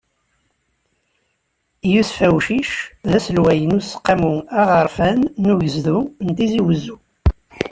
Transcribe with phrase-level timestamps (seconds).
[1.91, 2.71] Yusef Awcic,
[3.09, 6.97] d aselway n useqqamu aɣerfan n ugezdu n Tizi Uzzu.